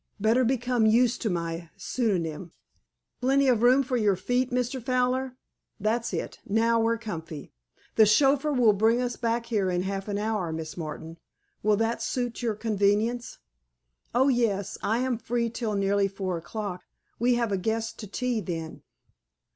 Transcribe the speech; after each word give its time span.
Better 0.19 0.43
become 0.43 0.87
used 0.87 1.21
to 1.21 1.29
my 1.29 1.69
pseudonym.... 1.77 2.53
Plenty 3.19 3.47
of 3.47 3.61
room 3.61 3.83
for 3.83 3.97
your 3.97 4.15
feet, 4.15 4.49
Mr. 4.49 4.81
Fowler? 4.81 5.37
That's 5.79 6.11
it. 6.11 6.39
Now 6.43 6.79
we're 6.79 6.97
comfy. 6.97 7.53
The 7.97 8.07
chauffeur 8.07 8.51
will 8.51 8.73
bring 8.73 8.99
us 8.99 9.15
back 9.15 9.45
here 9.45 9.69
in 9.69 9.83
half 9.83 10.07
an 10.07 10.17
hour, 10.17 10.51
Miss 10.51 10.75
Martin. 10.75 11.19
Will 11.61 11.75
that 11.77 12.01
suit 12.01 12.41
your 12.41 12.55
convenience?" 12.55 13.37
"Oh, 14.15 14.27
yes. 14.27 14.75
I 14.81 14.97
am 15.01 15.19
free 15.19 15.51
till 15.51 15.75
nearly 15.75 16.07
four 16.07 16.35
o'clock. 16.35 16.81
We 17.19 17.35
have 17.35 17.51
a 17.51 17.57
guest 17.59 17.99
to 17.99 18.07
tea 18.07 18.41
then." 18.41 18.81